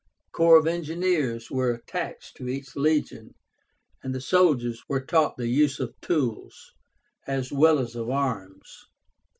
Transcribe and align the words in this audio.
Corps 0.31 0.57
of 0.57 0.65
engineers 0.65 1.51
were 1.51 1.69
attached 1.73 2.35
to 2.37 2.49
each 2.49 2.75
legion, 2.75 3.35
and 4.01 4.15
the 4.15 4.19
soldiers 4.19 4.81
were 4.89 5.05
taught 5.05 5.37
the 5.37 5.47
use 5.47 5.79
of 5.79 5.93
tools, 6.01 6.71
as 7.27 7.51
well 7.51 7.77
as 7.77 7.93
of 7.95 8.09
arms. 8.09 8.87